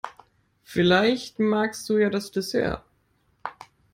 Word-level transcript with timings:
Vielleicht 0.63 1.37
magst 1.37 1.87
du 1.87 1.99
ja 1.99 2.09
das 2.09 2.31
Dessert? 2.31 2.81